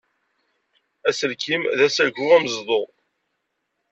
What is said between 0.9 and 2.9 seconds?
Aselkim d asagu ameẓdu.